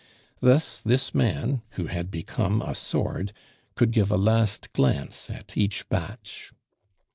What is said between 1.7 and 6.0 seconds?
who had become a sword, could give a last glance at each